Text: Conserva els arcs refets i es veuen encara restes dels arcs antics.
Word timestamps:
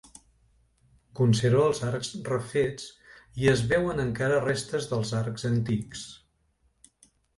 Conserva 1.19 1.59
els 1.71 1.81
arcs 1.89 2.09
refets 2.29 2.87
i 3.43 3.51
es 3.53 3.61
veuen 3.75 4.05
encara 4.07 4.41
restes 4.49 4.89
dels 4.95 5.13
arcs 5.23 5.47
antics. 5.51 6.07